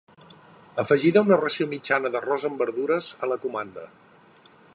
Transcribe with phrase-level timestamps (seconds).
[0.83, 3.87] Afegida una ració mitjana d'arròs amb verdures a la comanda.